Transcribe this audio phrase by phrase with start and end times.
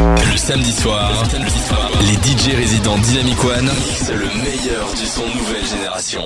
[0.00, 1.10] Le samedi soir,
[2.02, 6.20] les DJ résidents Dynamic One, c'est le meilleur du son nouvelle génération.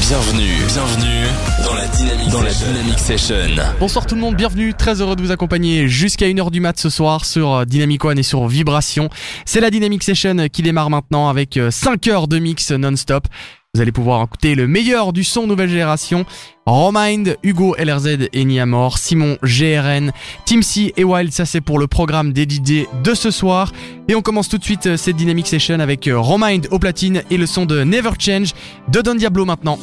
[0.00, 1.26] Bienvenue, bienvenue
[1.64, 3.62] dans la Dynamic, dans la Dynamic Session.
[3.78, 6.90] Bonsoir tout le monde, bienvenue, très heureux de vous accompagner jusqu'à 1h du mat ce
[6.90, 9.10] soir sur euh, Dynamic One et sur Vibration.
[9.44, 13.28] C'est la Dynamic Session qui démarre maintenant avec 5 euh, heures de mix non-stop.
[13.74, 16.24] Vous allez pouvoir écouter le meilleur du son nouvelle génération.
[16.64, 20.10] Romind, Hugo LRZ et Niamor, Simon GRN,
[20.46, 23.72] Team C et Wild, ça c'est pour le programme des de ce soir.
[24.08, 27.36] Et on commence tout de suite euh, cette Dynamic Session avec Romind au platine et
[27.36, 28.54] le son de Never Change
[28.88, 29.78] de Don Diablo maintenant.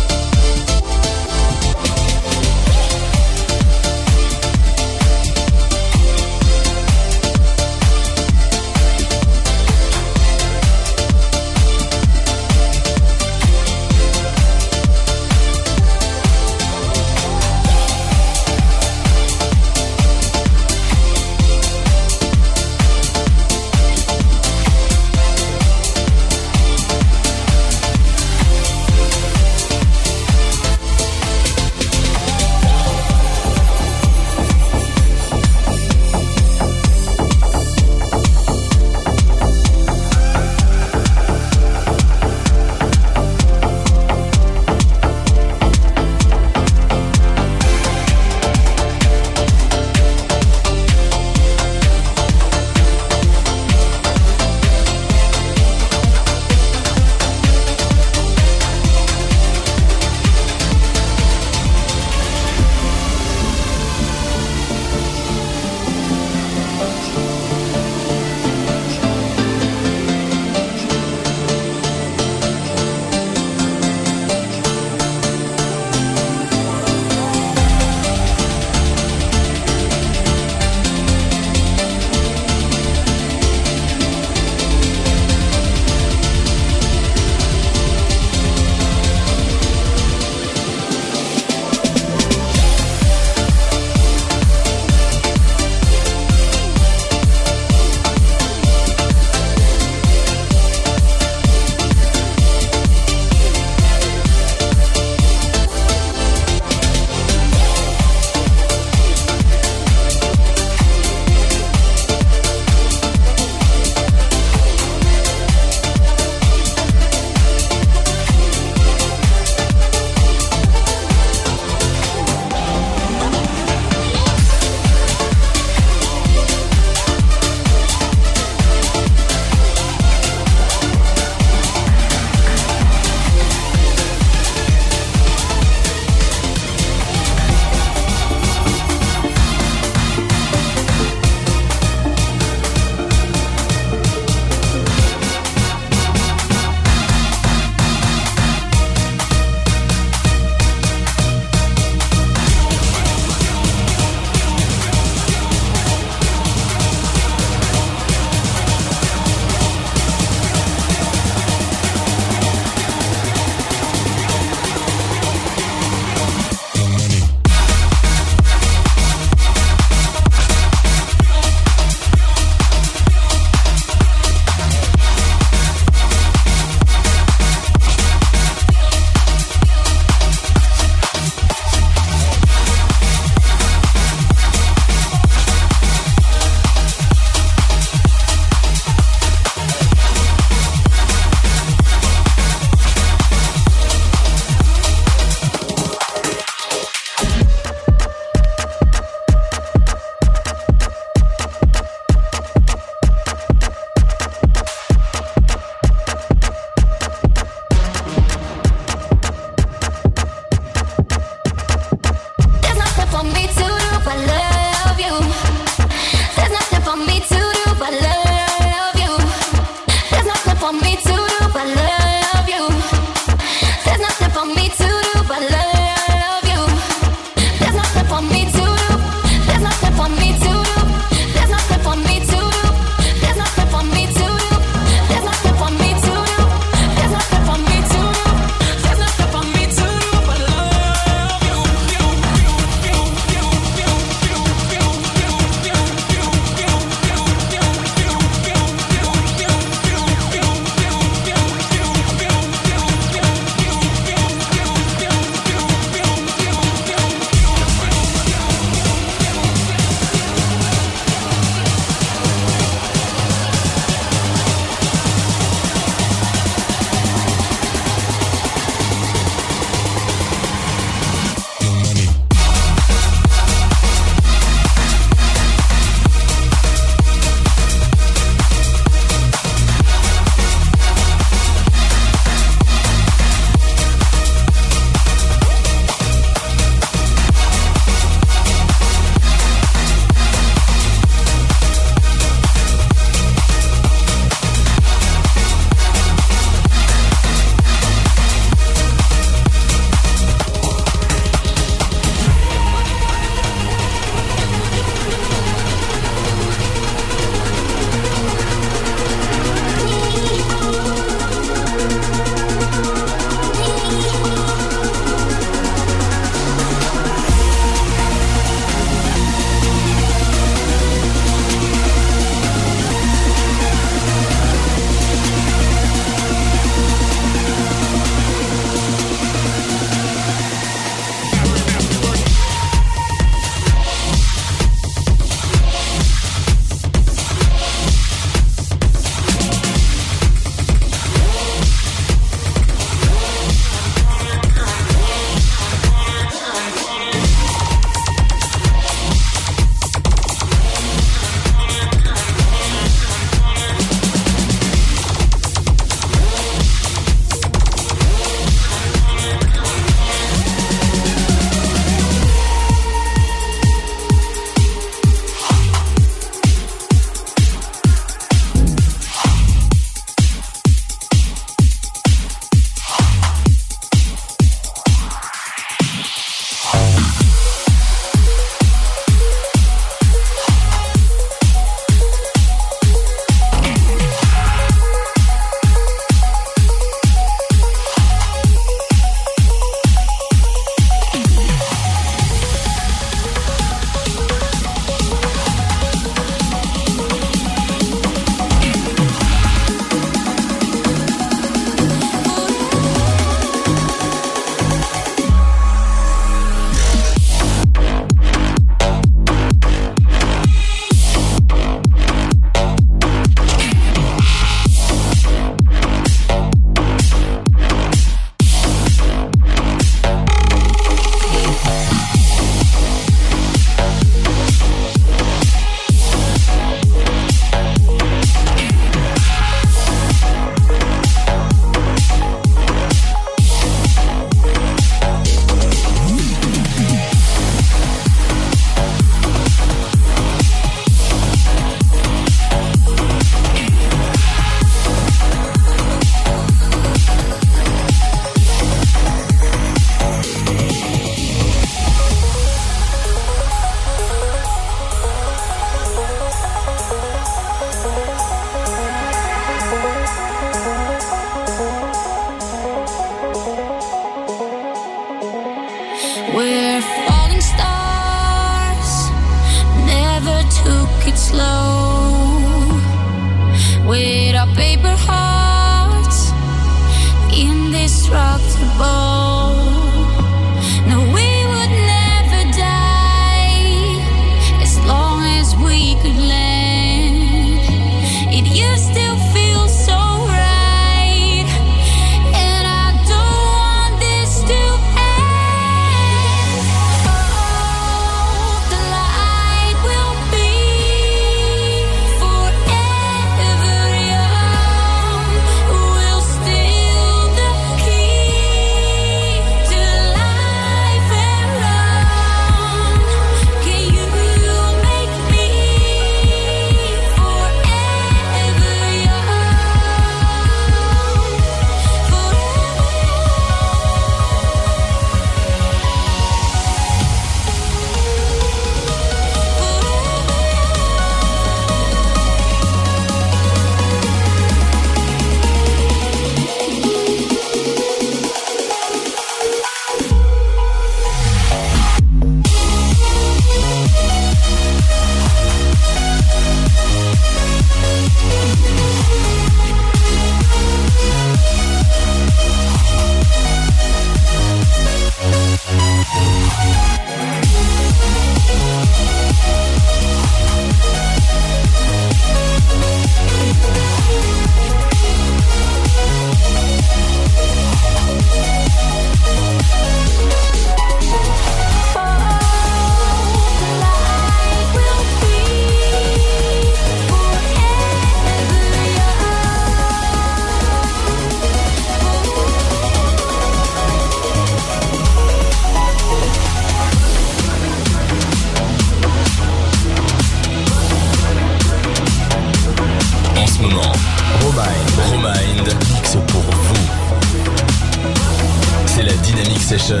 [599.36, 600.00] Dynamic Session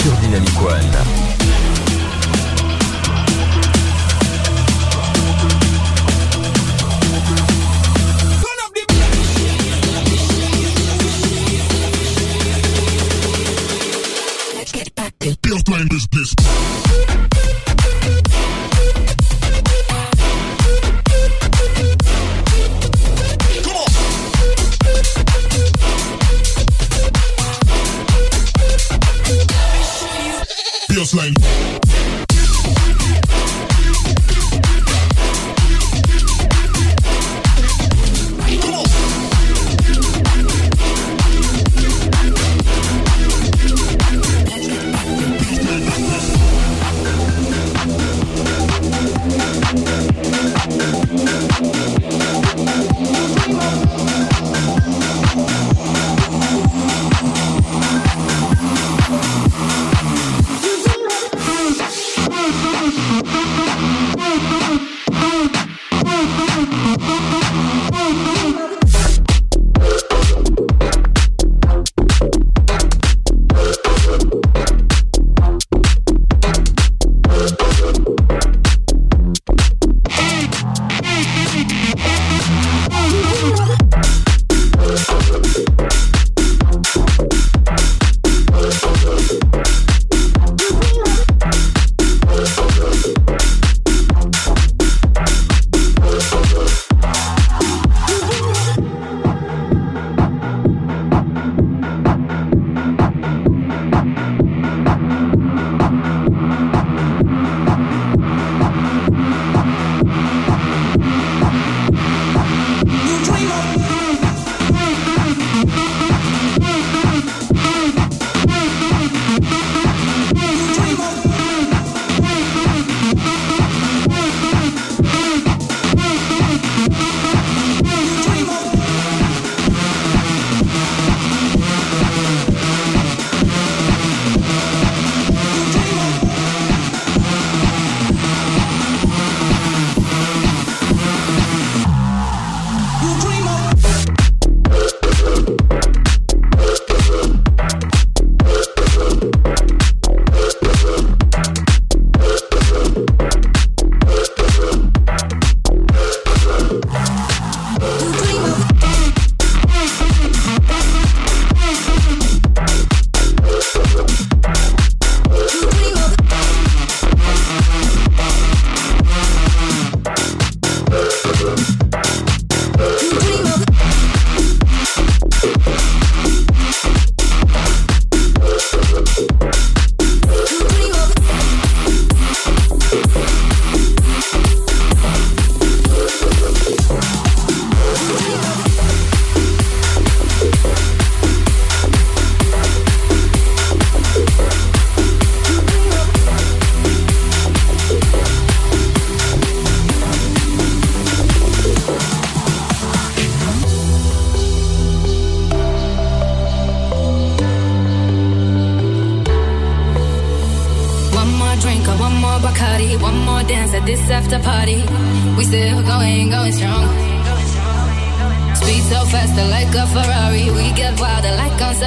[0.00, 1.26] sur Dynamic One.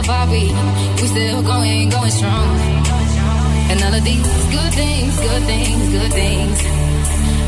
[0.10, 0.52] Bobby,
[1.00, 2.58] we still going, going strong.
[3.69, 6.58] And all of these good things, good things, good things.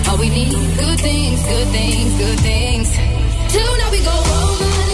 [0.07, 2.91] All we need, good things, good things, good things.
[3.51, 4.90] Till now we go over.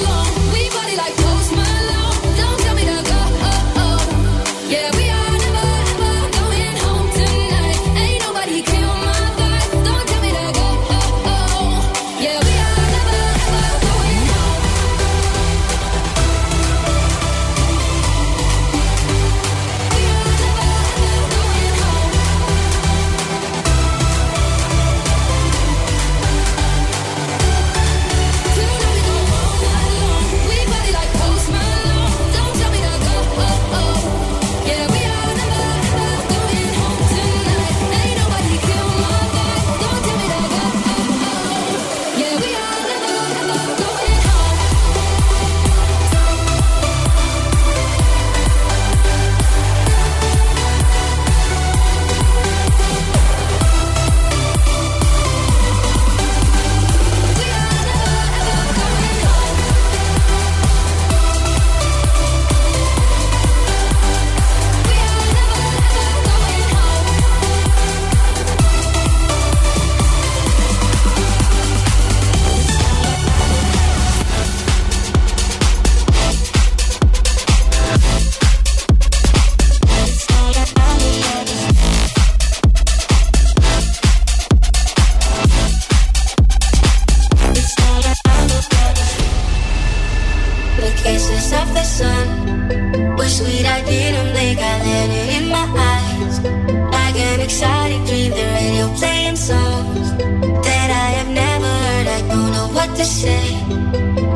[102.77, 103.59] what to say.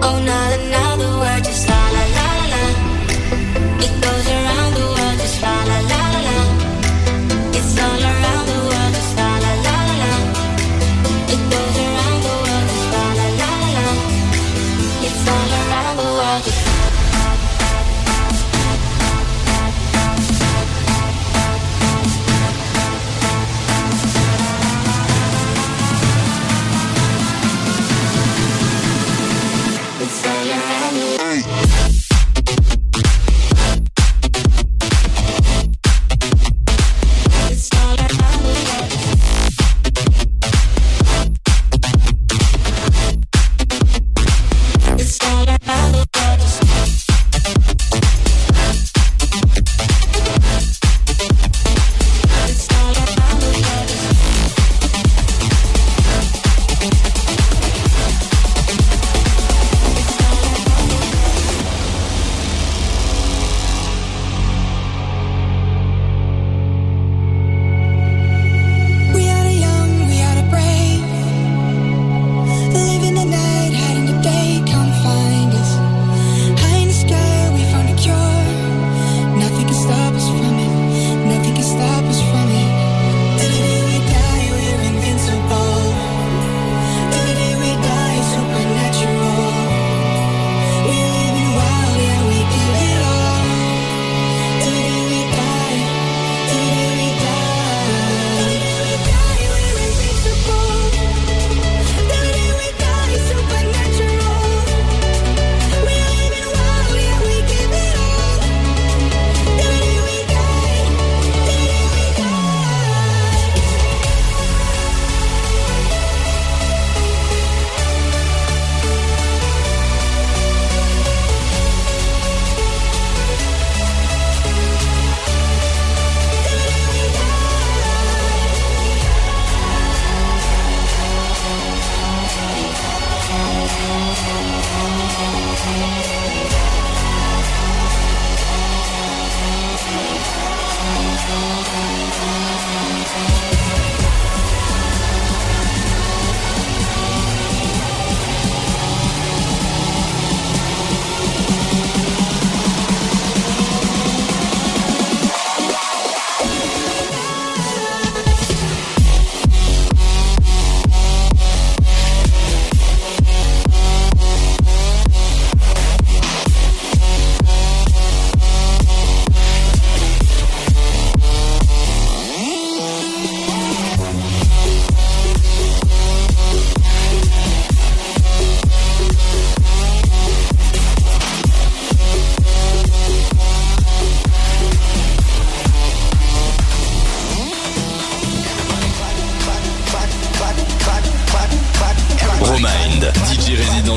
[0.01, 0.90] Oh, not enough.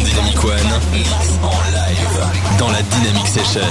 [0.04, 0.52] Dynamic One,
[1.42, 3.62] en live dans la Dynamic Session.